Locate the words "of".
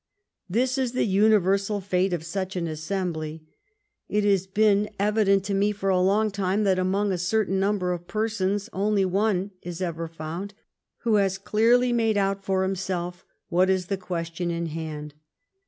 2.11-2.23, 7.93-8.07